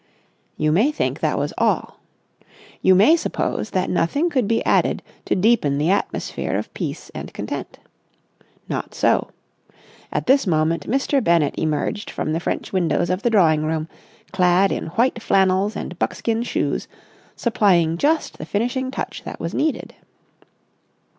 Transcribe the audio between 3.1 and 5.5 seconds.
suppose that nothing could be added to